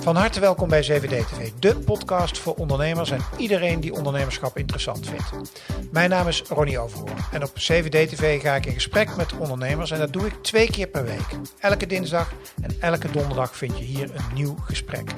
[0.00, 5.08] Van harte welkom bij 7D TV, de podcast voor ondernemers en iedereen die ondernemerschap interessant
[5.08, 5.56] vindt.
[5.90, 9.90] Mijn naam is Ronnie Overhoorn en op 7D TV ga ik in gesprek met ondernemers
[9.90, 11.38] en dat doe ik twee keer per week.
[11.58, 12.32] Elke dinsdag
[12.62, 15.10] en elke donderdag vind je hier een nieuw gesprek.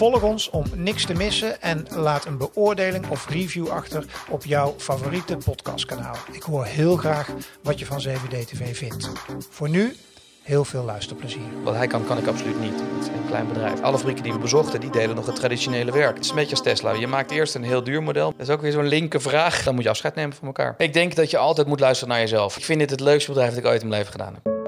[0.00, 4.74] Volg ons om niks te missen en laat een beoordeling of review achter op jouw
[4.78, 6.16] favoriete podcastkanaal.
[6.32, 7.30] Ik hoor heel graag
[7.62, 9.10] wat je van 7D TV vindt.
[9.50, 9.96] Voor nu
[10.42, 11.62] heel veel luisterplezier.
[11.62, 12.72] Wat hij kan, kan ik absoluut niet.
[12.72, 13.80] Het is een klein bedrijf.
[13.80, 16.14] Alle fabrieken die we bezochten, die delen nog het traditionele werk.
[16.14, 16.92] Het is een beetje als Tesla.
[16.92, 18.30] Je maakt eerst een heel duur model.
[18.36, 19.62] Dat is ook weer zo'n linker vraag.
[19.62, 20.74] Dan moet je afscheid nemen van elkaar.
[20.78, 22.56] Ik denk dat je altijd moet luisteren naar jezelf.
[22.56, 24.59] Ik vind dit het leukste bedrijf dat ik ooit in mijn leven gedaan heb.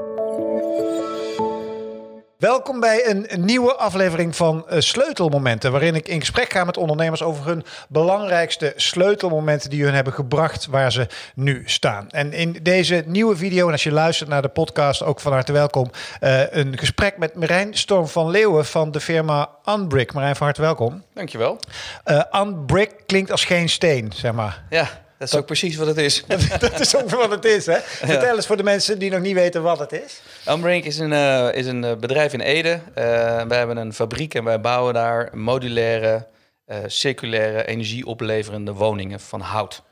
[2.42, 7.22] Welkom bij een nieuwe aflevering van uh, Sleutelmomenten, waarin ik in gesprek ga met ondernemers
[7.22, 12.10] over hun belangrijkste sleutelmomenten die hun hebben gebracht waar ze nu staan.
[12.10, 15.52] En in deze nieuwe video, en als je luistert naar de podcast, ook van harte
[15.52, 20.12] welkom, uh, een gesprek met Marijn Storm van Leeuwen van de firma Unbrick.
[20.12, 21.02] Marijn, van harte welkom.
[21.14, 21.58] Dankjewel.
[22.04, 24.62] Uh, Unbrick klinkt als geen steen, zeg maar.
[24.70, 24.88] Ja.
[25.22, 26.24] Dat is ook precies wat het is.
[26.58, 27.78] dat is ook wat het is, hè?
[27.80, 30.20] Vertel eens voor de mensen die nog niet weten wat het is.
[30.48, 32.70] Unbrink is een, uh, is een bedrijf in Ede.
[32.70, 32.94] Uh,
[33.42, 36.26] we hebben een fabriek en wij bouwen daar modulaire,
[36.66, 39.82] uh, circulaire, energieopleverende woningen van hout.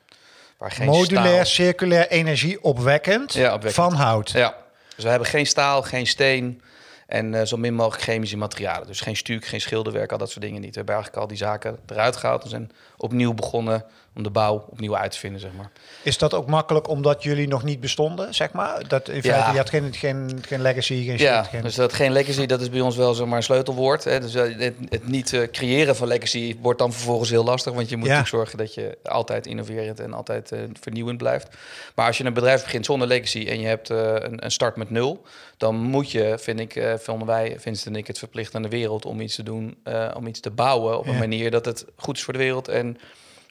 [0.58, 1.44] Waar geen Modulair, staal...
[1.44, 4.30] circulair, energieopwekkend ja, van hout.
[4.30, 4.56] Ja,
[4.94, 6.62] dus we hebben geen staal, geen steen
[7.06, 8.86] en zo min mogelijk chemische materialen.
[8.86, 10.70] Dus geen stuk, geen schilderwerk, al dat soort dingen niet.
[10.70, 13.84] We hebben eigenlijk al die zaken eruit gehaald en zijn opnieuw begonnen
[14.20, 15.70] om de bouw opnieuw uit te vinden, zeg maar.
[16.02, 18.88] Is dat ook makkelijk omdat jullie nog niet bestonden, zeg maar?
[18.88, 19.50] Dat in feite, ja.
[19.50, 21.62] je had geen, geen, geen legacy, geen Ja, shit, geen...
[21.62, 24.04] dus dat geen legacy, dat is bij ons wel zomaar een sleutelwoord.
[24.04, 24.20] Hè?
[24.20, 27.96] Dus het, het niet uh, creëren van legacy wordt dan vervolgens heel lastig, want je
[27.96, 28.24] moet ja.
[28.24, 31.48] zorgen dat je altijd innoverend en altijd uh, vernieuwend blijft.
[31.94, 34.76] Maar als je een bedrijf begint zonder legacy en je hebt uh, een, een, start
[34.76, 35.22] met nul,
[35.56, 39.04] dan moet je, vind ik, vonden wij, Vincent en ik, het verplicht aan de wereld
[39.04, 39.76] om iets te doen,
[40.14, 42.98] om iets te bouwen op een manier dat het goed is voor de wereld en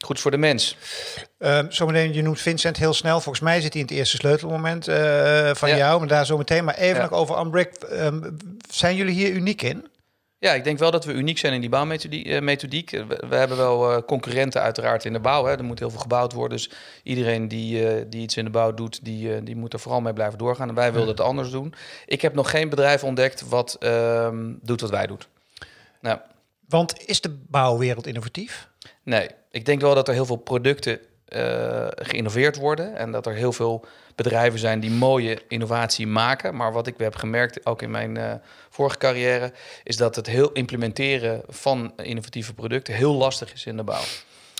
[0.06, 0.78] goed voor de mens.
[1.40, 3.22] Uh, zometeen, je noemt Vincent heel snel.
[3.22, 6.64] Volgens mij zit hij in het eerste sleutelmoment uh, van jou, maar daar zometeen.
[6.64, 7.74] Maar even nog over Unbrick.
[7.92, 8.38] Um,
[8.70, 9.88] zijn jullie hier uniek in?
[10.40, 12.92] Ja, ik denk wel dat we uniek zijn in die bouwmethodiek.
[12.92, 15.46] We, we hebben wel uh, concurrenten uiteraard in de bouw.
[15.46, 15.58] Hè.
[15.58, 16.58] Er moet heel veel gebouwd worden.
[16.58, 16.72] Dus
[17.04, 20.02] iedereen die, uh, die iets in de bouw doet, die, uh, die moet er vooral
[20.02, 20.70] mee blijven doorgaan.
[20.70, 21.74] En wij wilden het anders doen.
[22.06, 25.20] Ik heb nog geen bedrijf ontdekt wat ehm, doet wat wij doen.
[26.02, 26.20] Nou.
[26.68, 28.70] Want is de bouwwereld innovatief?
[29.04, 31.00] Nee, ik denk wel dat er heel veel producten
[31.30, 36.56] uh, geïnnoveerd worden en dat er heel veel bedrijven zijn die mooie innovatie maken.
[36.56, 38.32] Maar wat ik heb gemerkt, ook in mijn uh,
[38.70, 39.52] vorige carrière,
[39.84, 44.04] is dat het heel implementeren van innovatieve producten heel lastig is in de bouw.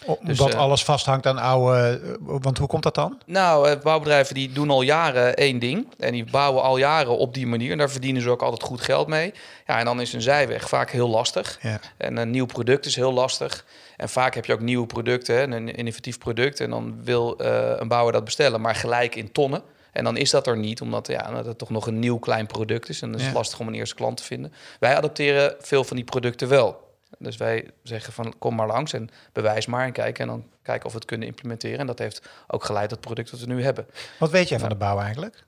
[0.06, 2.02] Dus, Omdat uh, alles vasthangt aan oude.
[2.20, 3.22] Want hoe komt dat dan?
[3.26, 5.88] Nou, bouwbedrijven die doen al jaren één ding.
[5.98, 7.72] En die bouwen al jaren op die manier.
[7.72, 9.34] En daar verdienen ze ook altijd goed geld mee.
[9.68, 11.58] Ja, en dan is een zijweg vaak heel lastig.
[11.62, 11.80] Ja.
[11.98, 13.66] En een nieuw product is heel lastig.
[14.00, 16.60] En vaak heb je ook nieuwe producten, hè, een innovatief product.
[16.60, 19.62] En dan wil uh, een bouwer dat bestellen, maar gelijk in tonnen.
[19.92, 22.46] En dan is dat er niet, omdat ja, dat het toch nog een nieuw klein
[22.46, 23.02] product is.
[23.02, 24.54] En dan is het lastig om een eerste klant te vinden.
[24.80, 26.88] Wij adopteren veel van die producten wel.
[27.18, 30.22] Dus wij zeggen van kom maar langs en bewijs maar en kijken.
[30.22, 31.80] En dan kijken of we het kunnen implementeren.
[31.80, 33.86] En dat heeft ook geleid tot het product dat we nu hebben.
[34.20, 35.44] Wat weet jij van de bouw eigenlijk?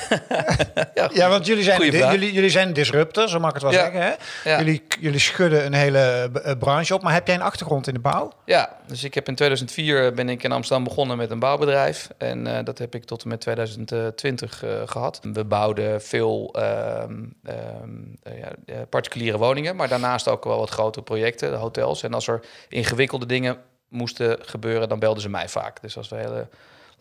[0.94, 3.78] ja, ja, want jullie zijn, jullie, jullie zijn disruptor, zo mag ik het wel ja.
[3.78, 4.02] zeggen.
[4.02, 4.12] Hè?
[4.50, 4.58] Ja.
[4.58, 7.02] Jullie, jullie schudden een hele uh, branche op.
[7.02, 8.32] Maar heb jij een achtergrond in de bouw?
[8.44, 12.08] Ja, dus ik heb in 2004 ben ik in Amsterdam begonnen met een bouwbedrijf.
[12.18, 15.20] En uh, dat heb ik tot en met 2020 uh, gehad.
[15.32, 16.54] We bouwden veel
[18.88, 22.02] particuliere woningen, maar daarnaast ook wel wat grotere projecten, hotels.
[22.02, 23.56] En als er ingewikkelde dingen
[23.88, 25.80] moesten gebeuren, dan belden ze mij vaak.
[25.80, 26.48] Dus als we hele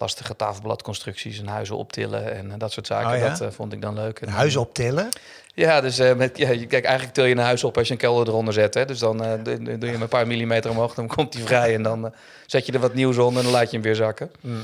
[0.01, 3.11] lastige tafelbladconstructies en huizen optillen en dat soort zaken.
[3.11, 3.29] Oh ja?
[3.29, 4.19] Dat uh, vond ik dan leuk.
[4.19, 5.09] En, huizen optillen?
[5.53, 7.99] Ja, dus uh, met, ja, kijk, eigenlijk til je een huis op als je een
[7.99, 8.73] kelder eronder zet.
[8.73, 8.85] Hè?
[8.85, 11.83] Dus dan uh, doe je hem een paar millimeter omhoog, dan komt hij vrij en
[11.83, 12.13] dan
[12.45, 14.31] zet je er wat nieuws onder en dan laat je hem weer zakken.
[14.39, 14.63] Mm.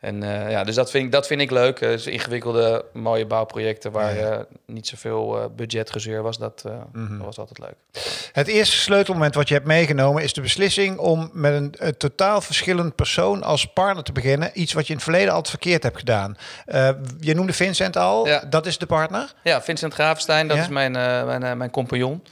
[0.00, 1.80] En uh, ja, dus dat vind ik, dat vind ik leuk.
[1.80, 4.38] Uh, dus ingewikkelde, mooie bouwprojecten waar ja.
[4.38, 7.18] Uh, niet zoveel budgetgezeur was, dat, mm -hmm.
[7.18, 8.02] was altijd leuk.
[8.32, 12.40] Het eerste sleutelmoment wat je hebt meegenomen is de beslissing om met een, een totaal
[12.40, 14.50] verschillend persoon als partner te beginnen.
[14.54, 16.36] Iets wat je in het verleden altijd verkeerd hebt gedaan.
[17.20, 18.42] je noemde Vincent al, ja.
[18.50, 19.32] dat is de partner?
[19.42, 22.22] Ja, Vincent Gravenstein, dat is mijn, mijn, mijn compagnon.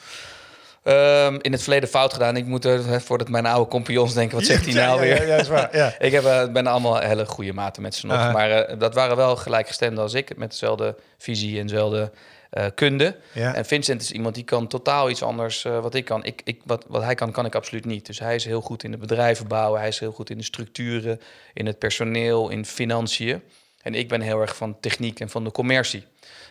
[0.88, 2.36] Um, in het verleden fout gedaan.
[2.36, 5.16] Ik moet er, voordat mijn oude compagnons denken, wat zegt hij nou weer?
[5.16, 5.94] Ja, ja, is waar, ja.
[5.98, 8.16] ik heb, uh, ben allemaal hele goede maten met ze nog.
[8.16, 8.32] Uh.
[8.32, 12.10] Maar uh, dat waren wel gelijkgestemden als ik, met dezelfde visie en dezelfde
[12.52, 13.16] uh, kunde.
[13.34, 16.24] En Vincent is iemand die kan totaal iets anders wat ik kan.
[16.24, 18.06] Ik, ik, wat, wat hij kan, kan ik absoluut niet.
[18.06, 19.80] Dus hij is heel goed in de bedrijven bouwen.
[19.80, 21.20] Hij is heel goed in de structuren,
[21.54, 23.42] in het personeel, in financiën.
[23.82, 26.04] En ik ben heel erg van techniek en van de commercie.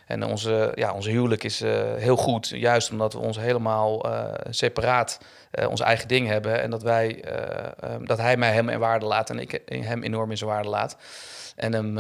[0.06, 4.24] En onze, ja, onze huwelijk is uh, heel goed, juist omdat we ons helemaal uh,
[4.50, 5.19] separaat
[5.52, 6.62] uh, ons eigen ding hebben.
[6.62, 7.24] En dat, wij,
[7.84, 10.69] um, dat hij mij hem in waarde laat en ik hem enorm in zijn waarde
[10.69, 10.98] laat.
[11.56, 11.98] En, hem,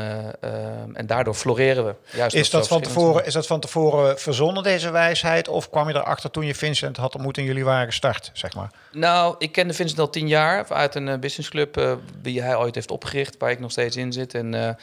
[0.93, 1.95] en daardoor floreren we.
[2.09, 5.47] Juist is, dat van tevoren, is dat van tevoren verzonnen, deze wijsheid?
[5.47, 8.71] Of kwam je erachter toen je Vincent had ontmoet en jullie waren gestart, zeg maar?
[8.91, 13.37] Nou, ik kende Vincent al tien jaar uit een businessclub die hij ooit heeft opgericht,
[13.37, 14.33] waar ik nog steeds in zit.
[14.33, 14.77] En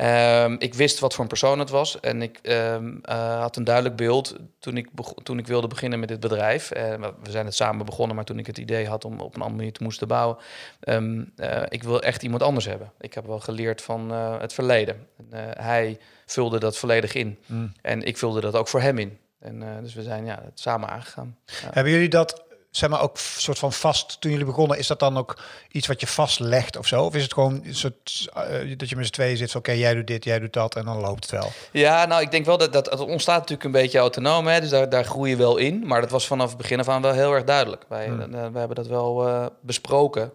[0.00, 3.64] Um, ik wist wat voor een persoon het was en ik um, uh, had een
[3.64, 4.88] duidelijk beeld toen ik,
[5.22, 6.76] toen ik wilde beginnen met dit bedrijf.
[6.76, 9.40] Uh, we zijn het samen begonnen, maar toen ik het idee had om op een
[9.40, 10.36] andere manier te moesten bouwen,
[10.80, 12.92] um, uh, ik wil echt iemand anders hebben.
[13.00, 15.06] Ik heb wel geleerd van het verleden.
[15.50, 17.72] hij vulde dat volledig in mm.
[17.82, 19.18] en ik vulde dat ook voor hem in.
[19.38, 21.38] En, dus we zijn ja, het samen aangegaan.
[21.44, 21.68] Ja.
[21.70, 22.44] Hebben jullie dat
[22.76, 24.78] zeg maar ook soort van vast toen jullie begonnen?
[24.78, 25.38] Is dat dan ook
[25.70, 27.04] iets wat je vastlegt of zo?
[27.04, 29.94] Of is het gewoon een soort uh, dat je met z'n tweeën zit oké, jij
[29.94, 31.52] doet dit, jij doet dat en dan loopt het wel?
[31.72, 34.88] Ja, nou, ik denk wel dat, dat ontstaat natuurlijk een beetje autonoom, hè, dus daar,
[34.88, 35.86] daar groei je wel in.
[35.86, 37.84] Maar dat was vanaf het begin af aan wel heel erg duidelijk.
[37.88, 38.20] Wij, hmm.
[38.20, 40.32] uh, we hebben dat wel uh, besproken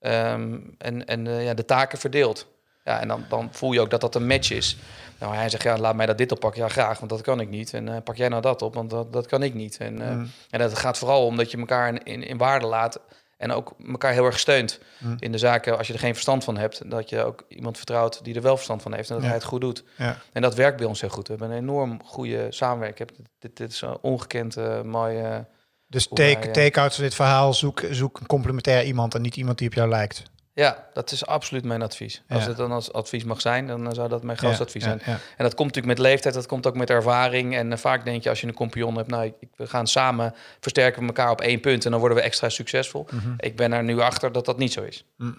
[0.00, 2.46] um, en, en ja, de taken verdeeld.
[2.86, 4.76] Ja, en dan, dan voel je ook dat dat een match is.
[5.18, 6.62] Nou, hij zegt, ja, laat mij dat dit oppakken.
[6.62, 7.72] Ja, graag, want dat kan ik niet.
[7.72, 9.76] En uh, pak jij nou dat op, want dat, dat kan ik niet.
[9.76, 10.30] En, uh, mm.
[10.50, 13.00] en dat gaat vooral omdat je elkaar in, in, in, waarde laat
[13.36, 15.16] en ook elkaar heel erg steunt mm.
[15.18, 15.78] in de zaken.
[15.78, 18.54] Als je er geen verstand van hebt, dat je ook iemand vertrouwt die er wel
[18.54, 19.84] verstand van heeft en dat hij het goed doet.
[19.96, 20.16] Ja.
[20.32, 21.28] En dat werkt bij ons heel goed.
[21.28, 23.08] We hebben een enorm goede samenwerking.
[23.38, 25.46] Dit, dit is een ongekend uh, mooie...
[25.88, 29.58] Dus take, take out van dit verhaal, zoek, zoek een complementair iemand en niet iemand
[29.58, 30.22] die op jou lijkt.
[30.56, 32.22] Ja, dat is absoluut mijn advies.
[32.28, 35.00] Als het dan als advies mag zijn, dan zou dat mijn grootste advies zijn.
[35.00, 37.56] En dat komt natuurlijk met leeftijd, dat komt ook met ervaring.
[37.56, 40.34] En uh, vaak denk je als je een compagnon hebt, nou, ik, we gaan samen
[40.60, 43.06] versterken we elkaar op één punt en dan worden we extra succesvol.
[43.10, 43.34] Mhm.
[43.38, 45.04] Ik ben er nu achter dat dat niet zo is.
[45.16, 45.38] Mm.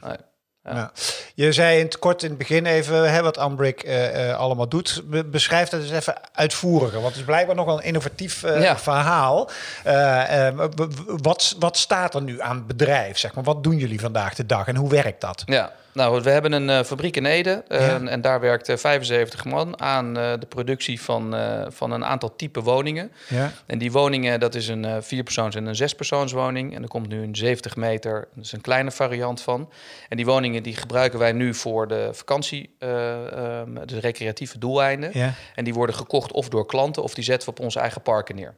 [0.76, 0.92] Ja.
[1.34, 5.04] Je zei in het kort in het begin even hè, wat Ambrick uh, allemaal doet.
[5.26, 9.50] beschrijf dat eens even uitvoeriger, want het is blijkbaar nog wel een innovatief uh, verhaal.
[11.06, 13.18] wat, wat staat er nu aan bedrijf?
[13.18, 13.44] Zeg maar?
[13.44, 15.44] Wat doen jullie vandaag de dag en hoe werkt dat?
[15.46, 19.82] Ja, nou, we hebben een uh, fabriek in Ede uh, en daar werkt 75 man
[19.82, 21.36] aan uh, de productie van,
[21.68, 23.12] van een aantal type woningen.
[23.30, 23.52] Ja.
[23.66, 26.76] En die woningen, dat is een vierpersoons- en een zespersoonswoning.
[26.76, 29.70] En er komt nu een 70 meter, dat is een kleine variant van.
[30.10, 35.10] En die woningen die gebruiken wij nu voor de vakantie, um, de recreatieve doeleinden.
[35.14, 35.34] Ja.
[35.56, 38.36] En die worden gekocht of door klanten of die zetten we op onze eigen parken
[38.36, 38.54] neer.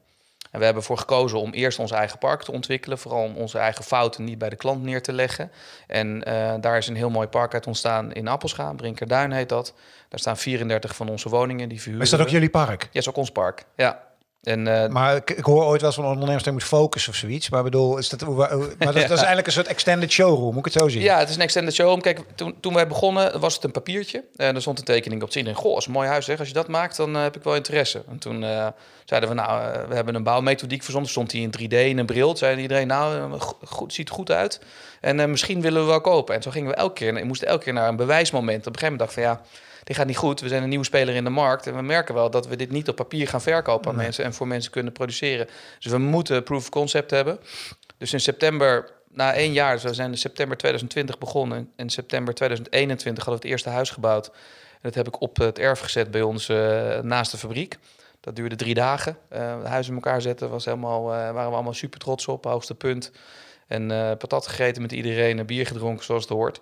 [0.51, 2.97] En we hebben ervoor gekozen om eerst ons eigen park te ontwikkelen.
[2.97, 5.51] Vooral om onze eigen fouten niet bij de klant neer te leggen.
[5.87, 8.73] En uh, daar is een heel mooi park uit ontstaan in Appelscha.
[8.73, 9.73] Brinkerduin heet dat.
[10.09, 12.05] Daar staan 34 van onze woningen die verhuren.
[12.05, 12.81] Is dat ook jullie park?
[12.91, 13.65] Ja, is ook ons park.
[13.75, 14.08] Ja.
[14.43, 17.49] En, uh, maar ik, ik, hoor ooit wel van ondernemers dat moet focussen of zoiets.
[17.49, 18.49] Maar bedoel, is dat, maar
[18.79, 21.01] dat, is eigenlijk een soort extended showroom, moet ik het zo zien?
[21.01, 22.01] Ja, het is een extended showroom.
[22.01, 24.23] Kijk, toen, toen wij begonnen was het een papiertje.
[24.35, 25.55] En er stond een tekening op te zien.
[25.55, 26.39] Goh, is een mooi huis zeg.
[26.39, 28.03] Als je dat maakt, dan uh, heb ik wel interesse.
[28.09, 28.67] En toen uh,
[29.05, 31.11] zeiden we, nou, we hebben een bouwmethodiek verzonnen.
[31.11, 32.37] Stond die in 3D in een bril.
[32.37, 34.59] Zeiden iedereen, nou, goed, ziet er goed uit.
[35.01, 36.35] En misschien willen we wel kopen.
[36.35, 38.67] En zo gingen we elke keer, we moesten elke keer naar een bewijsmoment.
[38.67, 39.41] Op een gegeven moment dacht van, ja
[39.89, 40.39] dit gaat niet goed.
[40.39, 41.67] We zijn een nieuwe speler in de markt.
[41.67, 44.33] En we merken wel dat we dit niet op papier gaan verkopen aan mensen en
[44.33, 45.47] voor mensen kunnen produceren.
[45.79, 47.39] Dus we moeten proof of concept hebben.
[47.97, 51.57] Dus in september, na één jaar, dus we zijn in september 2020 begonnen.
[51.57, 54.27] En in september 2021 hadden we het eerste huis gebouwd.
[54.71, 57.77] En dat heb ik op het erf gezet bij ons uh, naast de fabriek.
[58.19, 59.17] Dat duurde drie dagen.
[59.33, 62.75] Uh, huis in elkaar zetten was helemaal, uh, waren we allemaal super trots op, hoogste
[62.75, 63.11] punt.
[63.67, 66.61] En patat gegeten met iedereen, bier gedronken zoals het hoort.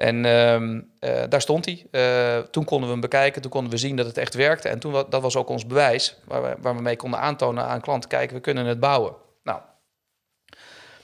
[0.00, 1.86] En ehm, eh, daar stond hij.
[1.90, 4.68] Uh, toen konden we hem bekijken, toen konden we zien dat het echt werkte.
[4.68, 7.80] En toen, dat was ook ons bewijs, waar we, waar we mee konden aantonen aan
[7.80, 9.14] klanten, kijk, we kunnen het bouwen.
[9.42, 9.60] Nou,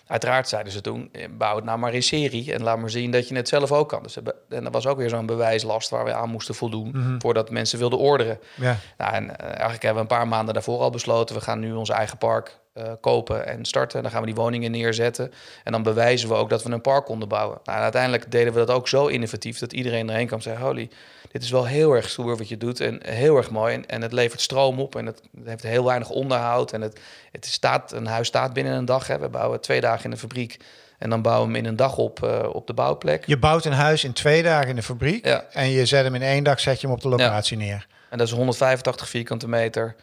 [0.07, 3.11] uiteraard zeiden ze toen, eh, bouw het nou maar in serie en laat maar zien
[3.11, 4.03] dat je het zelf ook kan.
[4.03, 4.17] Dus,
[4.49, 7.19] en dat was ook weer zo'n bewijslast waar we aan moesten voldoen, mhm.
[7.19, 8.38] voordat mensen wilden orderen.
[8.55, 8.76] Ja.
[8.99, 11.91] Nou, en eigenlijk hebben we een paar maanden daarvoor al besloten, we gaan nu ons
[11.91, 14.02] eigen park uh, kopen en starten.
[14.02, 15.33] Dan gaan we die woningen neerzetten.
[15.64, 17.59] En dan bewijzen we ook dat we een park konden bouwen.
[17.64, 20.90] Nou, uiteindelijk deden we dat ook zo innovatief dat iedereen erheen kwam en zei: Holy,
[21.33, 22.80] dit is wel heel erg stoer wat je doet.
[22.80, 23.75] En heel erg mooi.
[23.75, 24.97] En, en het levert stroom op.
[24.97, 26.73] En het, heeft heel weinig onderhoud.
[26.73, 27.00] En het,
[27.33, 29.06] het staat, een huis staat binnen een dag.
[29.06, 29.18] Hè.
[29.18, 30.59] We bouwen twee dagen in de fabriek.
[30.99, 33.26] En dan bouwen we hem in een dag op, uh, op de bouwplek.
[33.26, 35.26] Je bouwt een huis in twee dagen in de fabriek.
[35.26, 35.45] Ja.
[35.50, 37.87] En je zet hem in één dag, zet je hem op de locatie neer.
[38.11, 39.97] En dat is 185 vierkante meter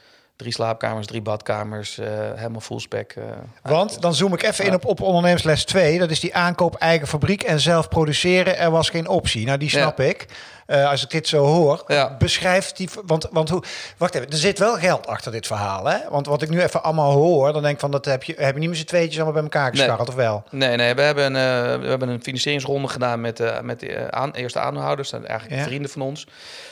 [0.43, 3.15] Drie slaapkamers, drie badkamers, uh, helemaal full spec.
[3.15, 3.23] Uh,
[3.61, 5.99] Want dan zoom ik even in op, op ondernemersles 2.
[5.99, 8.57] Dat is die aankoop eigen fabriek en zelf produceren.
[8.57, 9.45] Er was geen optie.
[9.45, 10.25] Nou, die snap ik.
[10.67, 12.15] Uh, als ik dit zo hoor, ja.
[12.17, 12.89] beschrijft die.
[13.05, 13.63] Want, want hoe.
[13.97, 15.97] Wacht even, er zit wel geld achter dit verhaal, hè?
[16.09, 18.53] Want wat ik nu even allemaal hoor, dan denk ik van dat heb je, heb
[18.53, 20.07] je niet met z'n tweetjes allemaal bij elkaar gescharreld, nee.
[20.07, 20.43] of wel?
[20.49, 21.39] Nee, nee, we hebben, uh,
[21.81, 25.61] we hebben een financieringsronde gedaan met, uh, met de aan, eerste aanhouders, dat zijn eigenlijk
[25.61, 25.67] ja.
[25.67, 26.27] vrienden van ons.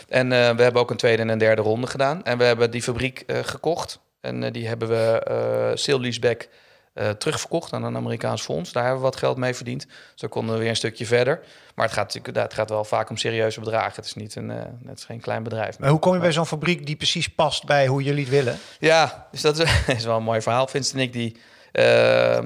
[0.10, 2.24] En we hebben ook een tweede en een derde ronde gedaan.
[2.24, 4.00] En we hebben die fabriek gekocht.
[4.22, 6.48] En die hebben we uh, sale leaseback
[6.94, 8.72] uh, terugverkocht aan een Amerikaans fonds.
[8.72, 9.88] Daar hebben we wat geld mee verdiend.
[10.16, 11.40] Zo konden we weer een stukje verder.
[11.76, 13.96] Maar het gaat het gaat wel vaak om serieuze bedragen.
[13.96, 14.56] Het is niet een, uh,
[14.86, 15.80] het is geen klein bedrijf.
[15.80, 18.60] Maar hoe kom je bij zo'n fabriek die precies past bij hoe jullie het willen?
[18.80, 20.68] Ja, dus dat is, wel een mooi verhaal.
[20.68, 21.38] Vincent en ik die
[21.74, 22.40] uh,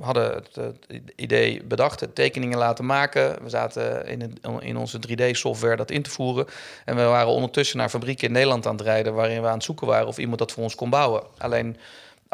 [0.00, 3.42] hadden het, het, idee bedacht, tekeningen laten maken.
[3.42, 6.46] We zaten in, het, in onze 3D-software dat in te voeren.
[6.84, 9.14] En we waren ondertussen naar fabrieken in Nederland aan het rijden...
[9.14, 11.22] waarin we aan het zoeken waren of iemand dat voor ons kon bouwen.
[11.38, 11.76] Alleen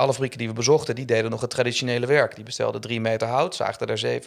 [0.01, 2.35] alle fabrieken die we bezochten, die deden nog het traditionele werk.
[2.35, 4.21] Die bestelden 3 meter hout, zaagden er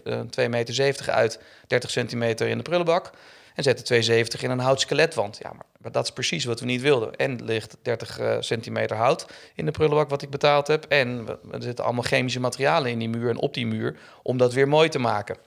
[0.45, 3.11] 2,70 meter 70 uit, 30 centimeter in de prullenbak.
[3.55, 5.39] En zetten 2,70 in een houtskeletwand.
[5.41, 7.15] Ja, maar dat is precies wat we niet wilden.
[7.15, 9.25] En ligt 30 uh, centimeter hout
[9.55, 10.85] in de prullenbak wat ik betaald heb.
[10.85, 14.53] En er zitten allemaal chemische materialen in die muur en op die muur om dat
[14.53, 15.37] weer mooi te maken.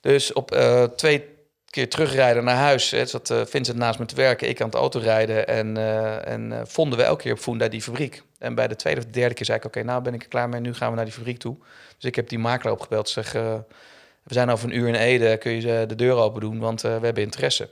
[0.00, 1.35] Dus op uh, twee
[1.70, 2.90] keer terugrijden naar huis.
[2.90, 5.46] Hè, zat uh, Vincent naast me te werken, ik aan het autorijden.
[5.46, 8.22] En, uh, en uh, vonden we elke keer op Funda die fabriek.
[8.38, 10.28] En bij de tweede of de derde keer zei ik, oké, nou ben ik er
[10.28, 10.60] klaar mee.
[10.60, 11.56] Nu gaan we naar die fabriek toe.
[11.96, 13.08] Dus ik heb die makelaar opgebeld.
[13.08, 13.64] Zeg, we
[14.24, 15.36] zijn over een uur in Ede.
[15.36, 16.58] Kun je de deur open doen?
[16.58, 17.68] Want we hebben interesse.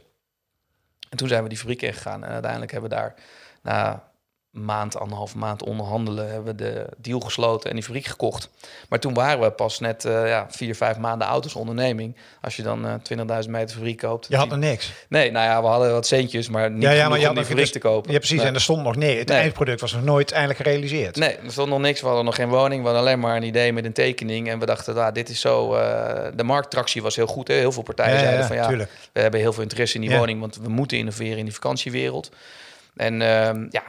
[1.11, 2.25] En toen zijn we die fabriek ingegaan.
[2.25, 3.15] En uiteindelijk hebben we daar...
[3.63, 4.13] na
[4.55, 8.49] maand, anderhalf maand onderhandelen, hebben we de deal gesloten en die fabriek gekocht.
[8.89, 12.17] Maar toen waren we pas net uh, ja, vier, vijf maanden auto's onderneming.
[12.41, 12.95] Als je dan uh,
[13.43, 14.27] 20.000 meter fabriek koopt.
[14.29, 14.93] Je had er niks?
[15.09, 17.45] Nee, nou ja, we hadden wat centjes, maar niet ja, ja, maar je om die
[17.45, 18.13] fabriek te kopen.
[18.13, 18.39] Ja, precies.
[18.39, 18.47] Nee.
[18.47, 19.19] En er stond nog nee.
[19.19, 19.39] Het nee.
[19.39, 21.17] eindproduct was nog nooit eindelijk gerealiseerd.
[21.17, 22.01] Nee, er stond nog niks.
[22.01, 22.81] We hadden nog geen woning.
[22.81, 24.49] We hadden alleen maar een idee met een tekening.
[24.49, 25.75] En we dachten, ah, dit is zo...
[25.75, 25.81] Uh,
[26.35, 27.49] de markttractie was heel goed.
[27.49, 27.55] Hè?
[27.55, 28.91] Heel veel partijen ja, zeiden van ja, tuurlijk.
[29.13, 32.31] we hebben heel veel interesse in die woning, want we moeten innoveren in die vakantiewereld.
[32.97, 33.83] En uh, ja,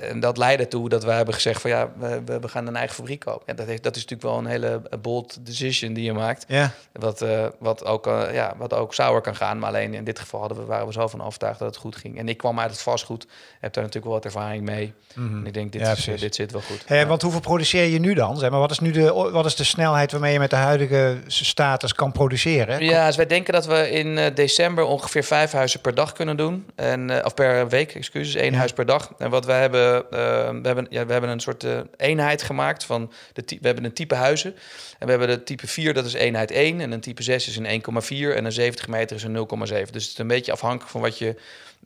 [0.00, 2.94] en dat leidde toe dat we hebben gezegd van ja, we, we gaan een eigen
[2.94, 3.46] fabriek kopen.
[3.46, 6.44] En dat, heeft, dat is natuurlijk wel een hele bold decision die je maakt.
[6.48, 6.70] Ja.
[6.92, 9.58] Wat, uh, wat, ook, uh, ja, wat ook sauer kan gaan.
[9.58, 11.96] Maar alleen in dit geval hadden we, waren we zo van overtuigd dat het goed
[11.96, 12.18] ging.
[12.18, 13.26] En ik kwam uit het vastgoed,
[13.60, 14.92] heb daar natuurlijk wel wat ervaring mee.
[15.14, 15.40] Mm -hmm.
[15.40, 16.82] En ik denk, dit, ja, is, dit zit wel goed.
[16.86, 17.06] Hey, ja.
[17.06, 18.36] Want hoeveel produceer je nu dan?
[18.36, 21.18] Zeg maar, wat, is nu de, wat is de snelheid waarmee je met de huidige
[21.26, 22.84] status kan produceren?
[22.84, 26.66] Ja, dus wij denken dat we in december ongeveer vijf huizen per dag kunnen doen.
[26.74, 28.58] En, of per week, excuses één ja.
[28.58, 29.14] huis per dag.
[29.18, 30.08] En wat we hebben, uh,
[30.62, 33.92] we hebben, ja, we hebben een soort uh, eenheid gemaakt van de we hebben een
[33.92, 34.54] type huizen.
[34.98, 36.80] En we hebben de type 4, dat is eenheid 1.
[36.80, 39.66] En een type 6 is een 1,4 en een 70 meter is een 0,7.
[39.68, 41.36] Dus het is een beetje afhankelijk van wat je,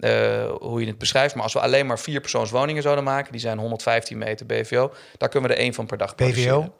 [0.00, 1.34] uh, hoe je het beschrijft.
[1.34, 5.28] Maar als we alleen maar vier persoonswoningen zouden maken, die zijn 115 meter BVO, daar
[5.28, 6.72] kunnen we er één van per dag BVO?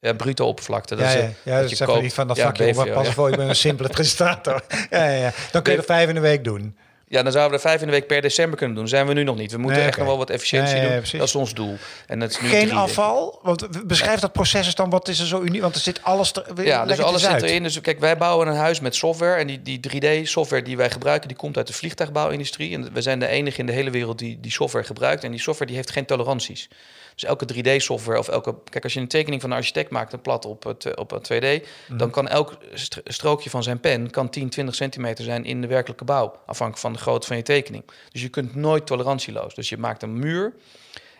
[0.00, 0.96] Ja, bruto oppervlakte.
[0.96, 2.64] Dat ja, ja, is, ja, dat is even niet van dat vakje.
[2.64, 3.12] Ja, BVO, pas ja.
[3.12, 4.62] voor, je bent een simpele presentator.
[4.90, 5.32] ja, ja, ja.
[5.52, 6.76] Dan kun je er vijf in de week doen.
[7.14, 8.88] Ja, dan zouden we er vijf in de week per december kunnen doen.
[8.88, 9.52] zijn we nu nog niet.
[9.52, 10.06] We moeten nee, echt okay.
[10.08, 11.18] nog wel wat efficiëntie nee, doen.
[11.18, 11.76] dat is ons doel.
[12.06, 13.38] En dat is nu Geen afval?
[13.42, 14.90] Want beschrijf dat proces eens dan.
[14.90, 15.60] Wat is er zo uniek?
[15.60, 17.62] Want er zit alles er, Ja, dus alles zit erin.
[17.62, 19.34] Dus kijk, wij bouwen een huis met software.
[19.34, 22.74] En die, die 3D-software die wij gebruiken, die komt uit de vliegtuigbouwindustrie.
[22.74, 25.24] En we zijn de enige in de hele wereld die die software gebruikt.
[25.24, 26.68] En die software die heeft geen toleranties.
[27.14, 28.54] Dus elke 3D-software of elke...
[28.70, 31.32] Kijk, als je een tekening van een architect maakt, een plat op, het, op het
[31.32, 31.66] 2D...
[31.88, 31.98] Mm.
[31.98, 32.58] dan kan elk
[33.04, 36.40] strookje van zijn pen kan 10, 20 centimeter zijn in de werkelijke bouw.
[36.46, 37.84] Afhankelijk van de grootte van je tekening.
[38.10, 39.54] Dus je kunt nooit tolerantieloos.
[39.54, 40.54] Dus je maakt een muur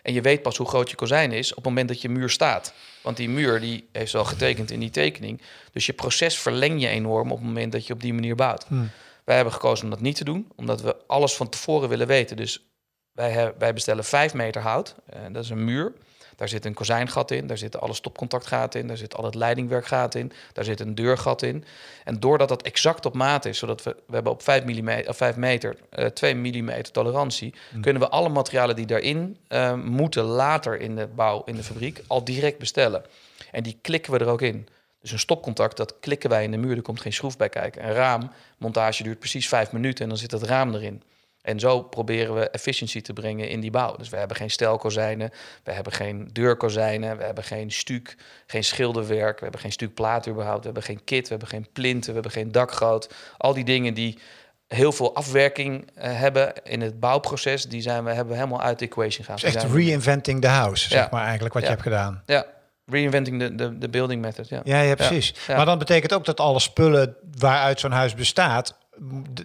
[0.05, 2.29] en je weet pas hoe groot je kozijn is op het moment dat je muur
[2.29, 2.73] staat.
[3.01, 5.41] Want die muur die heeft al getekend in die tekening.
[5.71, 8.69] Dus je proces verleng je enorm op het moment dat je op die manier bouwt.
[8.69, 8.89] Mm.
[9.23, 12.37] Wij hebben gekozen om dat niet te doen, omdat we alles van tevoren willen weten.
[12.37, 12.65] Dus
[13.15, 14.95] wij, wij bestellen 5 meter hout.
[15.05, 15.93] En dat is een muur.
[16.35, 20.19] Daar zit een kozijngat in, daar zitten alle stopcontactgaten in, daar zit al het leidingwerkgaten
[20.19, 21.63] in, daar zit een deurgat in.
[22.03, 25.17] En doordat dat exact op maat is, zodat we, we hebben op 5, mm, of
[25.17, 27.81] 5 meter uh, 2 mm tolerantie, mm.
[27.81, 32.01] kunnen we alle materialen die daarin uh, moeten later in de bouw, in de fabriek,
[32.07, 33.03] al direct bestellen.
[33.51, 34.67] En die klikken we er ook in.
[35.01, 37.85] Dus een stopcontact, dat klikken wij in de muur, er komt geen schroef bij kijken.
[37.85, 41.03] Een raammontage duurt precies 5 minuten en dan zit het raam erin.
[41.45, 43.95] En zo proberen we efficiëntie te brengen in die bouw.
[43.95, 45.31] Dus we hebben geen stelkozijnen,
[45.63, 48.15] we hebben geen deurkozijnen, we hebben geen stuk,
[48.47, 51.67] geen schilderwerk, we hebben geen stuk plaat überhaupt, we hebben geen kit, we hebben geen
[51.73, 53.13] plinten, we hebben geen dakgoot.
[53.37, 54.19] Al die dingen die
[54.67, 58.79] heel veel afwerking uh, hebben in het bouwproces, die zijn we, hebben we helemaal uit
[58.79, 59.41] de equation gehaald.
[59.41, 61.69] Dus echt reinventing the house, zeg maar eigenlijk wat ja.
[61.69, 62.23] je hebt gedaan.
[62.25, 62.45] Ja,
[62.85, 64.49] reinventing de, de, de building method.
[64.49, 65.33] Ja, ja, ja precies.
[65.47, 68.77] Maar dan betekent ook dat alle spullen waaruit zo'n huis bestaat,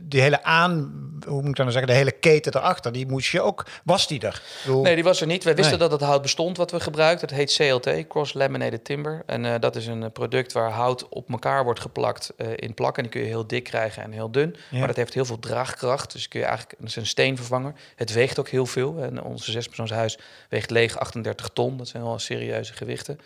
[0.02, 3.30] die hele aan hoe moet ik dan nou zeggen, de hele keten erachter, die moest
[3.30, 4.42] je ook, was die er?
[4.66, 5.44] Nee, die was er niet.
[5.44, 7.28] Wij wisten dat het hout bestond wat we gebruikten.
[7.28, 9.22] Dat heet CLT, Cross Laminated Timber.
[9.26, 13.02] En uh, dat is een product waar hout op elkaar wordt geplakt uh, in plakken.
[13.02, 14.56] Die kun je heel dik krijgen en heel dun.
[14.70, 16.12] Maar dat heeft heel veel draagkracht.
[16.12, 17.72] Dus kun je eigenlijk, het is een steenvervanger.
[17.96, 18.98] Het weegt ook heel veel.
[19.02, 21.76] En onze zespersoonshuis weegt leeg 38 ton.
[21.76, 23.18] Dat zijn wel serieuze gewichten.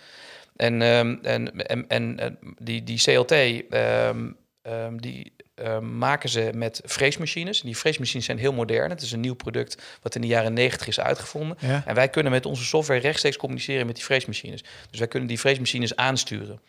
[0.56, 5.32] En, um, en, en, en, die, die CLT, um, um, die
[5.80, 7.60] maken ze met freesmachines.
[7.60, 8.90] Die freesmachines zijn heel modern.
[8.90, 11.56] Het is een nieuw product wat in de jaren 90 is uitgevonden.
[11.60, 11.82] Ja.
[11.86, 14.64] En wij kunnen met onze software rechtstreeks communiceren met die freesmachines.
[14.90, 16.60] Dus wij kunnen die freesmachines aansturen.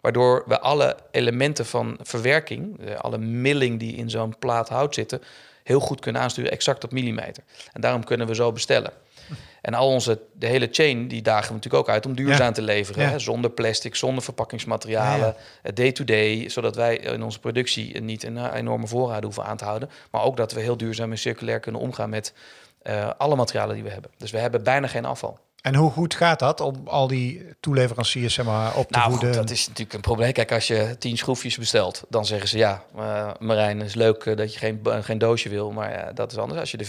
[0.00, 5.22] Waardoor we alle elementen van verwerking, alle milling die in zo'n plaat hout zitten,
[5.62, 7.42] heel goed kunnen aansturen, exact op millimeter.
[7.72, 8.92] En daarom kunnen we zo bestellen.
[9.64, 12.62] En al onze, de hele chain, die dagen we natuurlijk ook uit om duurzaam te
[12.62, 13.08] leveren.
[13.08, 13.18] Hè?
[13.18, 15.34] Zonder plastic, zonder verpakkingsmaterialen,
[15.74, 16.48] day-to-day.
[16.48, 19.90] zodat wij in onze productie niet een enorme voorraad hoeven aan te houden.
[20.10, 22.32] Maar ook dat we heel duurzaam en circulair kunnen omgaan met
[22.82, 24.10] uh, alle materialen die we hebben.
[24.16, 25.38] Dus we hebben bijna geen afval.
[25.64, 29.28] En hoe goed gaat dat om al die toeleveranciers zeg maar, op te nou, voeden?
[29.28, 30.32] Goed, dat is natuurlijk een probleem.
[30.32, 34.36] Kijk, als je tien schroefjes bestelt, dan zeggen ze ja, uh, Marijn, is leuk uh,
[34.36, 36.60] dat je geen, uh, geen doosje wil, maar dat is anders.
[36.60, 36.86] Als je de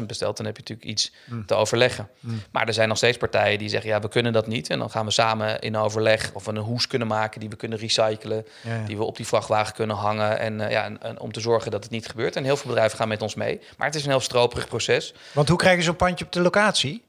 [0.00, 1.46] 40.000 bestelt, dan heb je natuurlijk iets mm.
[1.46, 2.08] te overleggen.
[2.20, 2.42] Mm.
[2.50, 4.70] Maar er zijn nog steeds partijen die zeggen ja, we kunnen dat niet.
[4.70, 7.56] En dan gaan we samen in overleg of we een hoes kunnen maken die we
[7.56, 8.86] kunnen recyclen, ja, ja.
[8.86, 11.82] die we op die vrachtwagen kunnen hangen en, ja, en, en, om te zorgen dat
[11.82, 12.36] het niet gebeurt.
[12.36, 13.60] En heel veel bedrijven gaan met ons mee.
[13.76, 15.14] Maar het is een heel stroperig proces.
[15.32, 17.04] Want hoe krijg je zo'n pandje op de locatie?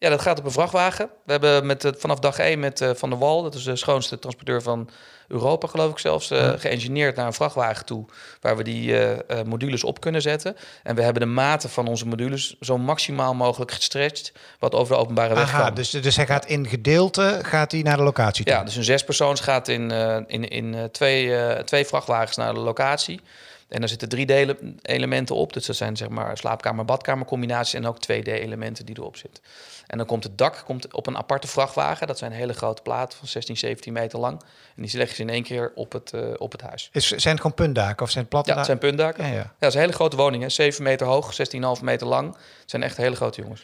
[0.00, 1.10] Ja, dat gaat op een vrachtwagen.
[1.24, 3.76] We hebben met, uh, vanaf dag 1 met uh, Van der Wal, dat is de
[3.76, 4.90] schoonste transporteur van
[5.28, 8.04] Europa, geloof ik zelfs, uh, geëngineerd naar een vrachtwagen toe,
[8.40, 8.96] waar we die
[9.44, 10.56] modules op kunnen zetten.
[10.82, 15.00] En we hebben de maten van onze modules zo maximaal mogelijk gestretched, wat over de
[15.00, 18.54] openbare weg Aha, dus, dus hij gaat in gedeelte gaat hij naar de locatie toe?
[18.54, 19.90] Ja, dus een zespersoons gaat in,
[20.26, 23.20] in, in twee, twee vrachtwagens naar de locatie.
[23.70, 25.52] En daar zitten drie delen, elementen op.
[25.52, 29.42] Dus dat zijn zeg maar slaapkamer-badkamer combinaties en ook 2D-elementen die erop zitten.
[29.86, 32.06] En dan komt het dak komt op een aparte vrachtwagen.
[32.06, 34.40] Dat zijn hele grote platen van 16, 17 meter lang.
[34.76, 36.88] En die leggen ze in één keer op het, uh, op het huis.
[36.92, 39.24] Is, zijn het gewoon puntdaken of zijn het platte Ja, het zijn puntdaken.
[39.24, 39.36] Ja, ja.
[39.36, 40.52] ja, dat is een hele grote woning.
[40.52, 41.36] 7 meter hoog,
[41.78, 42.36] 16,5 meter lang.
[42.60, 43.62] Het zijn echt hele grote jongens.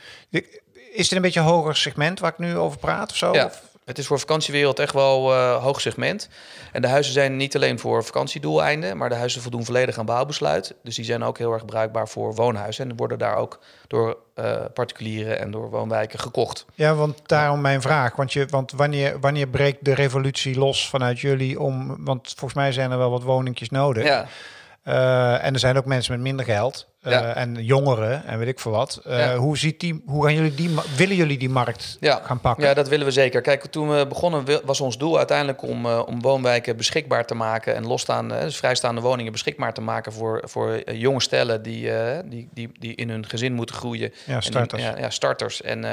[0.92, 3.32] Is het een beetje een hoger segment waar ik nu over praat of zo?
[3.32, 3.44] Ja.
[3.44, 3.62] Of?
[3.86, 6.28] Het is voor vakantiewereld echt wel uh, hoog segment.
[6.72, 10.74] En de huizen zijn niet alleen voor vakantiedoeleinden, maar de huizen voldoen volledig aan bouwbesluit.
[10.82, 12.90] Dus die zijn ook heel erg bruikbaar voor woonhuizen.
[12.90, 16.66] En worden daar ook door uh, particulieren en door woonwijken gekocht.
[16.74, 18.16] Ja, want daarom mijn vraag.
[18.16, 22.04] Want, je, want wanneer, wanneer breekt de revolutie los vanuit jullie om...
[22.04, 24.04] Want volgens mij zijn er wel wat woningjes nodig.
[24.04, 24.26] Ja.
[24.84, 26.86] Uh, en er zijn ook mensen met minder geld.
[27.10, 27.34] Ja.
[27.34, 29.00] En jongeren en weet ik veel wat.
[29.04, 29.36] Ja.
[29.36, 32.20] Hoe ziet die, hoe gaan jullie die, willen jullie die markt ja.
[32.24, 32.64] gaan pakken?
[32.64, 33.40] Ja, dat willen we zeker.
[33.40, 37.86] Kijk, toen we begonnen was ons doel uiteindelijk om, om woonwijken beschikbaar te maken en
[37.86, 41.90] losstaande, dus vrijstaande woningen beschikbaar te maken voor, voor jonge stellen die,
[42.24, 44.12] die, die, die in hun gezin moeten groeien.
[44.24, 44.82] Ja, starters.
[44.82, 45.84] En, ja, starters en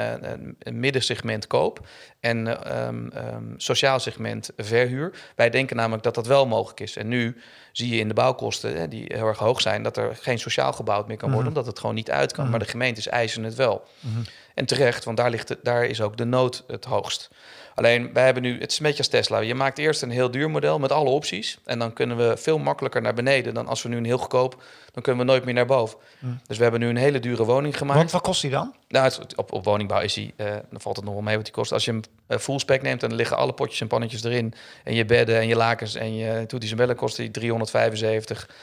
[0.58, 1.86] een middensegment koop
[2.20, 2.46] en
[2.86, 5.12] um, um, sociaal segment verhuur.
[5.36, 6.96] Wij denken namelijk dat dat wel mogelijk is.
[6.96, 7.36] En nu
[7.72, 10.72] zie je in de bouwkosten, hè, die heel erg hoog zijn, dat er geen sociaal
[11.04, 11.56] gebouwd meer kan worden, mm -hmm.
[11.56, 12.44] omdat het gewoon niet uit kan.
[12.44, 12.50] Mm -hmm.
[12.50, 13.84] Maar de gemeentes eisen het wel.
[14.00, 14.24] Mm -hmm.
[14.54, 17.30] En terecht, want daar, ligt het, daar is ook de nood het hoogst.
[17.74, 19.38] Alleen, wij hebben nu, het is een beetje als Tesla.
[19.38, 21.58] Je maakt eerst een heel duur model met alle opties.
[21.64, 24.62] En dan kunnen we veel makkelijker naar beneden dan als we nu een heel goedkoop,
[24.92, 25.98] dan kunnen we nooit meer naar boven.
[26.18, 26.40] Mm.
[26.46, 27.98] Dus we hebben nu een hele dure woning gemaakt.
[27.98, 28.74] Want wat kost die dan?
[28.88, 31.44] Nou, het, op, op woningbouw is die, uh, dan valt het nog wel mee wat
[31.44, 31.72] die kost.
[31.72, 34.54] Als je hem uh, full spec neemt, dan liggen alle potjes en pannetjes erin.
[34.84, 38.54] En je bedden en je lakens en je toeties en bellen kost die 375 uh,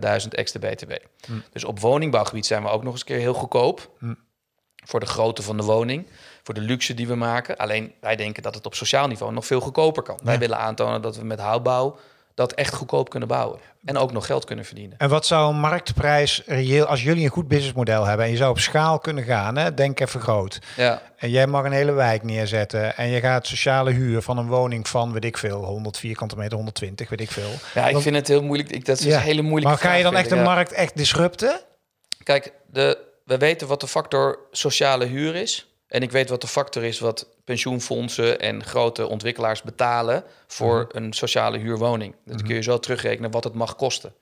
[0.00, 0.92] duizend extra BTW.
[1.28, 1.42] Mm.
[1.52, 3.90] Dus op woningbouwgebied zijn we ook nog eens een keer heel goedkoop.
[3.98, 4.18] Mm.
[4.84, 6.06] Voor de grootte van de woning,
[6.42, 7.56] voor de luxe die we maken.
[7.56, 10.16] Alleen wij denken dat het op sociaal niveau nog veel goedkoper kan.
[10.18, 10.24] Ja.
[10.24, 11.98] Wij willen aantonen dat we met houtbouw
[12.40, 13.58] dat echt goedkoop kunnen bouwen.
[13.84, 14.98] En ook nog geld kunnen verdienen.
[14.98, 18.50] En wat zou een marktprijs reëel, als jullie een goed businessmodel hebben en je zou
[18.50, 20.58] op schaal kunnen gaan, hè, denk even groot.
[20.76, 21.02] Ja.
[21.16, 24.88] En jij mag een hele wijk neerzetten en je gaat sociale huur van een woning
[24.88, 27.50] van, weet ik veel, 100 vierkante meter, 120, weet ik veel.
[27.74, 28.70] Ja, ik vind het heel moeilijk.
[28.70, 29.16] Ik, dat is ja.
[29.16, 30.42] een hele moeilijke Maar ga je dan echt de ja.
[30.42, 31.60] markt echt disrupten?
[32.22, 35.69] Kijk, de, we weten wat de factor sociale huur is.
[35.90, 40.86] En ik weet wat de factor is wat pensioenfondsen en grote ontwikkelaars betalen voor mm
[40.90, 41.04] -hmm.
[41.04, 42.14] een sociale huurwoning.
[42.24, 42.46] Mm -hmm.
[42.46, 44.12] kun je zo terugrekenen wat het mag kosten.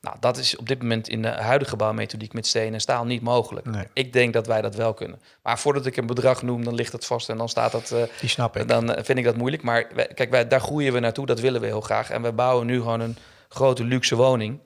[0.00, 3.22] Nou, dat is op dit moment in de huidige bouwmethodiek met steen en staal niet
[3.22, 3.66] mogelijk.
[3.66, 3.86] Nee.
[3.92, 5.20] Ik denk dat wij dat wel kunnen.
[5.42, 7.90] Maar voordat ik een bedrag noem, dan ligt het vast en dan staat dat.
[7.92, 8.68] Uh, Die snap ik.
[8.68, 9.62] Dan vind ik dat moeilijk.
[9.62, 11.26] Maar wij, kijk, wij, daar groeien we naartoe.
[11.26, 12.10] Dat willen we heel graag.
[12.10, 13.16] En we bouwen nu gewoon een
[13.48, 14.58] grote luxe woning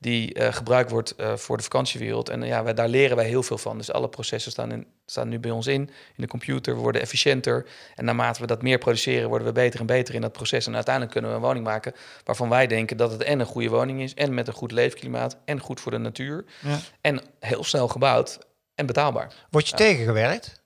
[0.00, 2.28] die uh, gebruikt wordt uh, voor de vakantiewereld.
[2.28, 3.78] En ja, wij, daar leren wij heel veel van.
[3.78, 5.80] Dus alle processen staan, in, staan nu bij ons in,
[6.16, 6.74] in de computer.
[6.74, 7.66] We worden efficiënter.
[7.94, 10.66] En naarmate we dat meer produceren, worden we beter en beter in dat proces.
[10.66, 13.68] En uiteindelijk kunnen we een woning maken waarvan wij denken dat het en een goede
[13.68, 16.44] woning is, en met een goed leefklimaat, en goed voor de natuur.
[16.60, 16.78] Ja.
[17.00, 18.38] En heel snel gebouwd
[18.74, 19.32] en betaalbaar.
[19.50, 20.62] Word je tegengewerkt?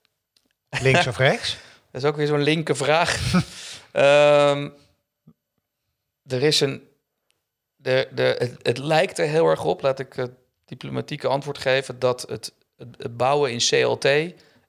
[0.81, 1.57] Links of rechts?
[1.91, 3.33] Dat is ook weer zo'n linker vraag.
[3.93, 4.73] um,
[6.35, 6.87] er is een
[7.85, 10.31] de, de, het, het, lijkt er heel erg op, laat ik het
[10.65, 14.03] diplomatieke antwoord geven, dat het, het, bouwen in CLT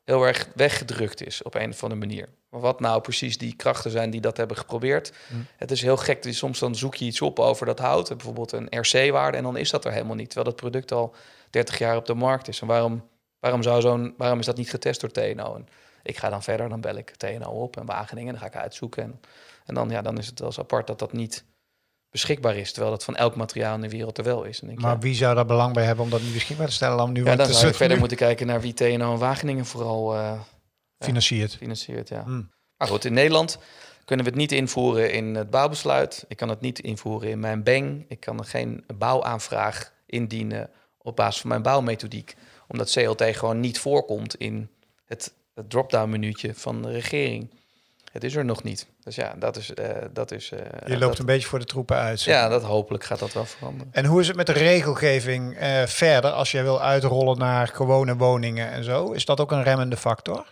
[0.04, 2.28] heel erg weggedrukt is op een of andere manier.
[2.48, 5.12] Maar wat nou precies die krachten zijn die dat hebben geprobeerd.
[5.28, 5.34] Hm.
[5.56, 8.68] Het is heel gek, soms dan zoek je iets op over dat hout, bijvoorbeeld een
[8.70, 11.14] RC-waarde, en dan is dat er helemaal niet, terwijl dat product al
[11.50, 12.60] 30 jaar op de markt is.
[12.60, 15.54] En waarom, waarom, zou zo'n, waarom is dat niet getest door TNO?
[15.54, 15.66] En
[16.02, 19.02] ik ga dan verder, dan bel ik TNO op en Wageningen, dan ga ik uitzoeken.
[19.02, 19.20] En,
[19.64, 21.44] en dan, ja, dan is het wel eens apart dat dat niet
[22.10, 22.72] beschikbaar is.
[22.72, 24.60] Terwijl dat van elk materiaal in de wereld er wel is.
[24.60, 26.96] En denk, maar wie zou daar belang bij hebben om dat niet beschikbaar te stellen?
[26.96, 30.14] Dan nu ja, dan zou je verder moeten kijken naar wie TNO en Wageningen vooral
[30.14, 30.40] uh,
[30.98, 31.56] financiert.
[31.56, 32.22] financiert ja.
[32.22, 32.50] Hmm.
[32.76, 33.58] Maar goed, in Nederland
[34.04, 36.24] kunnen we het niet invoeren in het bouwbesluit.
[36.28, 38.04] Ik kan het niet invoeren in mijn BENG.
[38.08, 42.34] Ik kan er geen bouwaanvraag indienen op basis van mijn bouwmethodiek.
[42.68, 44.70] Omdat CLT gewoon niet voorkomt in
[45.04, 47.50] het, het drop-down minuutje van de regering.
[48.16, 48.86] Het is er nog niet.
[49.02, 49.72] Dus ja, dat is.
[49.80, 52.22] Uh, dat is uh, Je loopt een beetje voor de troepen uit.
[52.22, 53.92] Ja, dat hopelijk gaat dat wel veranderen.
[53.92, 58.16] En hoe is het met de regelgeving uh, verder als je wil uitrollen naar gewone
[58.16, 59.12] woningen en zo?
[59.12, 60.44] Is dat ook een remmende factor?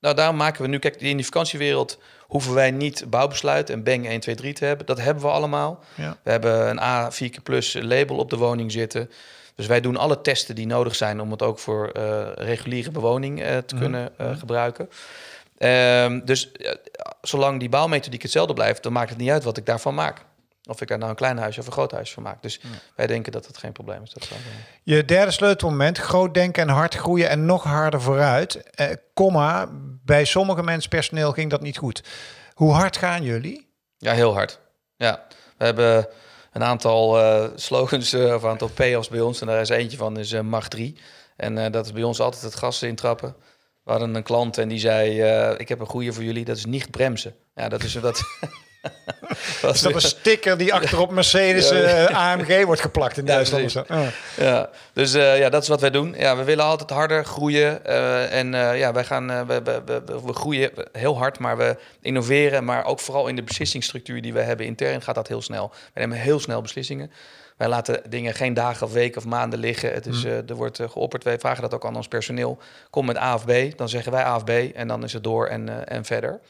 [0.00, 4.06] Nou, daarom maken we nu, kijk, in die vakantiewereld hoeven wij niet bouwbesluit en Bang
[4.06, 4.86] 1, 2, 3 te hebben.
[4.86, 5.84] Dat hebben we allemaal.
[5.94, 6.16] Ja.
[6.22, 9.10] We hebben een A 4 plus label op de woning zitten.
[9.54, 11.90] Dus wij doen alle testen die nodig zijn om het ook voor
[12.34, 13.82] reguliere bewoning te mhm.
[13.82, 14.36] kunnen mhm.
[14.36, 14.88] gebruiken.
[15.58, 16.72] Um, dus uh,
[17.22, 20.24] zolang die bouwmethodiek hetzelfde blijft, dan maakt het niet uit wat ik daarvan maak.
[20.68, 22.42] Of ik er nou een klein huisje of een groot huisje van maak.
[22.42, 22.60] Dus
[22.96, 24.10] wij denken dat dat geen probleem is.
[24.10, 24.28] Dat
[24.82, 28.70] Je derde sleutelmoment, groot denken en hard groeien en nog harder vooruit.
[28.70, 29.68] Eh, komma,
[30.04, 32.02] bij sommige mensen personeel ging dat niet goed.
[32.52, 33.68] Hoe hard gaan jullie?
[33.98, 34.58] Ja, heel hard.
[34.96, 36.08] Ja, we hebben
[36.52, 39.40] een aantal uh, slogans uh, of een aantal payoffs bij ons.
[39.40, 40.96] En daar is eentje van, is uh, mag 3.
[41.36, 43.36] En dat is bij ons altijd het gas intrappen.
[43.86, 46.56] We hadden een klant en die zei: uh, Ik heb een goede voor jullie, dat
[46.56, 47.34] is niet bremsen.
[47.54, 48.22] Ja, dat is dat.
[49.72, 53.72] is dat een sticker die achterop Mercedes uh, eh, AMG wordt geplakt in Duitsland?
[53.72, 54.10] Ja, ja.
[54.36, 54.68] ja.
[54.92, 56.14] dus uh, ja, dat is wat wij doen.
[56.18, 57.80] Ja, we willen altijd harder groeien.
[57.86, 62.64] Uh, en ja, wij gaan, we, we, we, we, groeien heel hard, maar we innoveren.
[62.64, 65.70] Maar ook vooral in de beslissingsstructuur die we hebben intern gaat dat heel snel.
[65.94, 67.10] We nemen heel snel beslissingen.
[67.56, 69.92] Wij laten dingen geen dagen of weken of maanden liggen.
[69.92, 70.30] Het is, mm.
[70.30, 71.24] uh, er wordt uh, geopperd.
[71.24, 72.58] Wij vragen dat ook aan ons personeel.
[72.90, 73.52] Kom met A of B.
[73.76, 74.50] Dan zeggen wij A of B.
[74.50, 76.40] En dan is het door en, uh, en verder.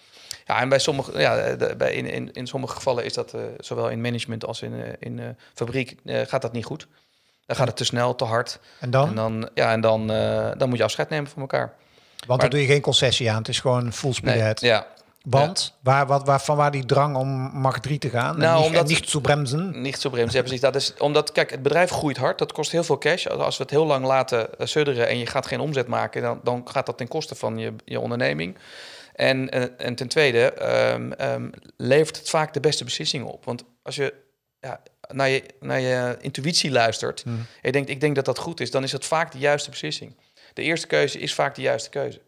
[0.47, 3.91] Ja, en bij sommige, ja, de, bij in, in, in sommige gevallen is dat zowel
[3.91, 6.87] in management als in, in fabriek gaat dat niet goed.
[7.47, 8.59] Dan gaat het te snel, te hard.
[8.81, 9.09] En dan?
[9.09, 10.07] En dan, ja, en dan,
[10.59, 11.75] dan moet je afscheid nemen van elkaar.
[12.17, 13.39] Want maar, dan doe je geen concessie aan.
[13.39, 14.87] Het is gewoon full speed nee, Ja,
[15.27, 18.39] want waar, wat, waar, van waar die drang om mag 3 te gaan?
[18.39, 19.81] Nou, en niet, niet te bremsen?
[19.81, 20.61] Niet te bremsen, ja, precies.
[20.61, 22.39] Dat is omdat, kijk, het bedrijf groeit hard.
[22.39, 23.27] Dat kost heel veel cash.
[23.27, 26.41] Als we het heel lang laten eh, sudderen en je gaat geen omzet maken, dan,
[26.43, 28.57] dan gaat dat ten koste van je, je onderneming.
[29.17, 30.55] En, en, en ten tweede
[30.93, 33.45] um, um, levert het vaak de beste beslissingen op.
[33.45, 34.15] Want als je
[34.61, 37.35] ja, naar, je, naar je intuïtie luistert hmm.
[37.35, 39.71] en je denkt, ik denk dat dat goed is, dan is het vaak de juiste
[39.71, 40.17] beslissing.
[40.53, 42.21] De eerste keuze is vaak de juiste keuze.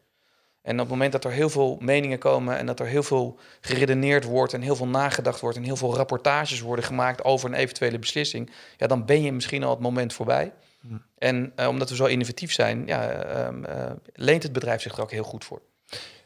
[0.62, 3.38] En op het moment dat er heel veel meningen komen en dat er heel veel
[3.60, 7.54] geredeneerd wordt en heel veel nagedacht wordt en heel veel rapportages worden gemaakt over een
[7.54, 10.52] eventuele beslissing, ja, dan ben je misschien al het moment voorbij.
[10.80, 10.94] Hm.
[11.18, 15.02] En uh, omdat we zo innovatief zijn, ja, uh, uh, leent het bedrijf zich er
[15.02, 15.60] ook heel goed voor.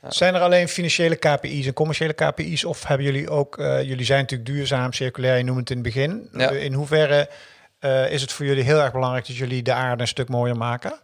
[0.09, 2.65] Zijn er alleen financiële KPI's en commerciële KPI's?
[2.65, 6.29] Of hebben jullie ook, jullie zijn natuurlijk duurzaam, circulair, je noemt het in het begin.
[6.33, 6.51] Ja.
[6.51, 7.29] in hoeverre
[8.11, 11.01] is het voor jullie heel erg belangrijk dat jullie de aarde een stuk mooier maken?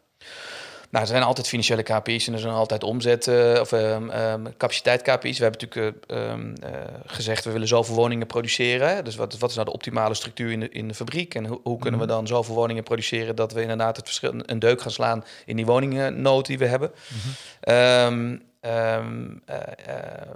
[0.90, 4.56] Nou, er zijn altijd financiële KPI's en er zijn altijd omzet uh, of um, um,
[4.56, 5.38] capaciteit KPI's.
[5.38, 6.70] We hebben natuurlijk um, uh,
[7.06, 9.04] gezegd, we willen zoveel woningen produceren.
[9.04, 11.34] Dus wat, wat is nou de optimale structuur in de, in de fabriek?
[11.34, 12.14] En hoe, hoe kunnen we mhm.
[12.14, 15.66] dan zoveel woningen produceren dat we inderdaad het verschil, een deuk gaan slaan in die
[15.66, 16.90] woningennood die we hebben?
[17.64, 19.56] Mm Um, uh,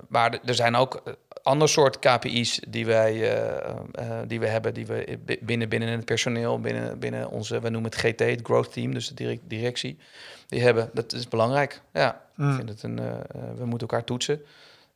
[0.09, 1.03] maar er zijn ook
[1.43, 6.61] ander soort KPI's die wij uh, die we hebben, die we binnen, binnen het personeel,
[6.61, 9.99] binnen, binnen onze, we noemen het GT, het Growth Team, dus de directie
[10.47, 10.91] die hebben.
[10.93, 11.83] Dat is belangrijk.
[11.93, 12.55] Ja, ik mm.
[12.57, 13.13] vind het een, uh,
[13.57, 14.43] we moeten elkaar toetsen.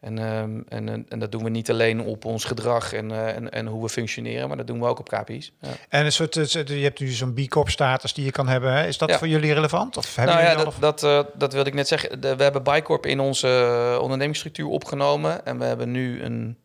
[0.00, 3.50] En, um, en, en dat doen we niet alleen op ons gedrag en, uh, en,
[3.50, 5.52] en hoe we functioneren, maar dat doen we ook op KPI's.
[5.60, 5.68] Ja.
[5.88, 8.72] En een soort, je hebt nu zo'n B Corp status die je kan hebben.
[8.72, 8.86] Hè?
[8.86, 9.18] Is dat ja.
[9.18, 9.96] voor jullie relevant?
[9.96, 12.20] Of hebben nou ja, dat, dat, uh, dat wilde ik net zeggen.
[12.20, 15.46] We hebben B Corp in onze ondernemingsstructuur opgenomen.
[15.46, 16.58] En we hebben nu een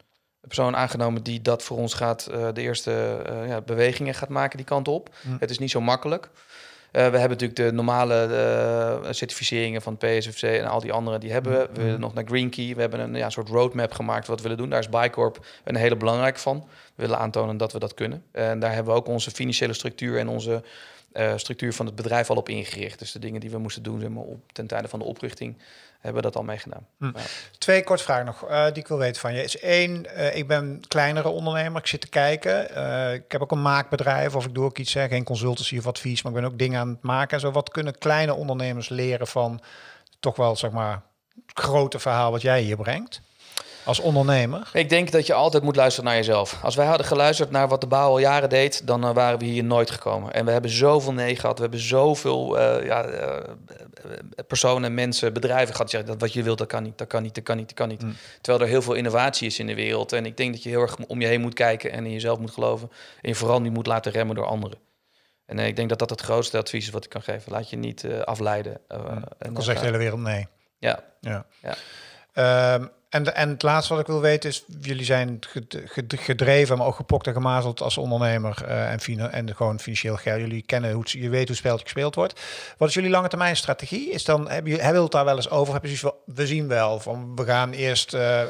[0.47, 4.87] persoon aangenomen die dat voor ons gaat, de eerste ja, bewegingen gaat maken die kant
[4.87, 5.09] op.
[5.21, 5.35] Hm.
[5.39, 6.29] Het is niet zo makkelijk.
[6.91, 11.69] We hebben natuurlijk de normale certificeringen van PSFC en al die andere, die hebben we.
[11.73, 12.75] We willen nog naar Green Key.
[12.75, 14.69] We hebben een ja, soort roadmap gemaakt wat we willen doen.
[14.69, 16.67] Daar is Bicorp een hele belangrijk van.
[16.95, 18.23] We willen aantonen dat we dat kunnen.
[18.31, 20.63] En daar hebben we ook onze financiële structuur en onze
[21.13, 22.99] uh, structuur van het bedrijf al op ingericht.
[22.99, 25.57] Dus de dingen die we moesten doen zeg maar, op, ten tijde van de oprichting,
[25.99, 26.87] hebben we dat al meegedaan.
[26.97, 27.11] Hm.
[27.57, 29.43] Twee kort vragen nog uh, die ik wil weten van je.
[29.43, 32.63] Is één, uh, ik ben kleinere ondernemer, ik zit te kijken.
[33.13, 36.21] ik heb ook een maakbedrijf of ik doe ook iets, zeg, geen consultancy of advies,
[36.21, 37.33] maar ik ben ook dingen aan het maken.
[37.33, 39.61] En zo, wat kunnen kleine ondernemers leren van
[40.19, 41.01] toch wel, zeg maar,
[41.53, 43.21] grote verhaal wat jij hier brengt?
[43.83, 44.69] Als ondernemer?
[44.73, 46.59] Ik denk dat je altijd moet luisteren naar jezelf.
[46.63, 49.45] Als wij hadden geluisterd naar wat de bouw al jaren deed, dan uh, waren we
[49.45, 50.33] hier nooit gekomen.
[50.33, 51.55] En we hebben zoveel nee gehad.
[51.55, 53.37] We hebben zoveel uh, ja, uh,
[54.47, 57.23] personen, mensen, bedrijven gehad die zeggen dat wat je wilt, dat kan niet, dat kan
[57.23, 58.01] niet, dat kan niet, dat kan niet.
[58.01, 58.15] Mm.
[58.41, 60.13] Terwijl er heel veel innovatie is in de wereld.
[60.13, 62.39] En ik denk dat je heel erg om je heen moet kijken en in jezelf
[62.39, 62.91] moet geloven.
[63.21, 64.77] En je vooral niet moet laten remmen door anderen.
[65.45, 67.51] En ik denk dat dat het grootste advies is wat ik kan geven.
[67.51, 68.77] Laat je niet afleiden.
[68.87, 69.23] Mm.
[69.37, 70.47] en dan zegt de hele wereld nee.
[70.77, 71.03] Ja.
[71.19, 71.45] ja.
[71.61, 72.73] ja.
[72.73, 75.39] Um, en, en het laatste wat ik wil weten is, jullie zijn
[76.07, 80.39] gedreven, maar ook gepokt en gemazeld als ondernemer uh, en, en gewoon financieel geld.
[80.39, 82.41] Jullie kennen hoe je weet hoe het spelletje gespeeld wordt.
[82.77, 84.11] Wat is jullie lange termijn strategie?
[84.11, 85.73] Is dan, hebben jullie hebben het daar wel eens over?
[85.73, 88.41] Hebben jullie we zien wel van we gaan eerst uh,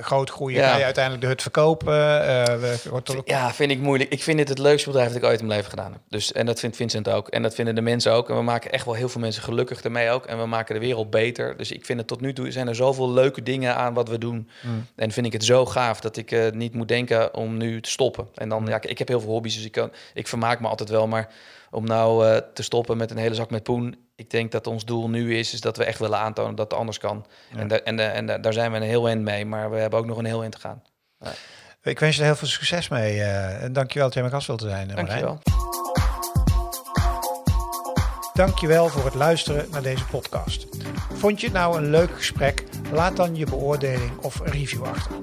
[0.00, 0.70] groot groeien, ja.
[0.70, 1.86] ga je uiteindelijk de hut verkopen?
[1.86, 4.10] We, ja, vind ik moeilijk.
[4.10, 6.00] Ik vind dit het leukste bedrijf dat ik ooit in mijn leven gedaan heb.
[6.08, 7.28] Dus, en dat vindt Vincent ook.
[7.28, 8.28] En dat vinden de mensen ook.
[8.28, 10.26] En we maken echt wel heel veel mensen gelukkig ermee ook.
[10.26, 11.56] En we maken de wereld beter.
[11.56, 14.18] Dus ik vind het tot nu toe zijn er zoveel leuke dingen aan wat we
[14.18, 14.48] doen.
[14.62, 14.86] Mm.
[14.96, 17.90] En vind ik het zo gaaf dat ik uh, niet moet denken om nu te
[17.90, 18.28] stoppen.
[18.34, 18.68] En dan, mm.
[18.68, 21.06] ja, ik heb heel veel hobby's, dus ik, kan, ik vermaak me altijd wel.
[21.06, 21.28] Maar
[21.70, 24.84] om nou uh, te stoppen met een hele zak met poen, ik denk dat ons
[24.84, 27.26] doel nu is, is dat we echt willen aantonen dat het anders kan.
[27.56, 29.98] En, da en, en, en daar zijn we een heel eind mee, maar we hebben
[29.98, 30.82] ook nog een heel eind te gaan.
[31.18, 31.32] Ja.
[31.82, 33.16] Ik wens je er heel veel succes mee.
[33.16, 34.88] Uh, en dankjewel dat jij mijn gast wilt zijn.
[34.88, 35.38] Dankjewel.
[38.32, 40.66] Dankjewel voor het luisteren naar deze podcast.
[41.12, 42.64] Vond je het nou een leuk gesprek?
[42.92, 45.16] Laat dan je beoordeling of review achter.